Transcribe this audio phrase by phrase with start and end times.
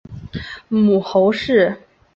[0.67, 1.77] 母侯氏。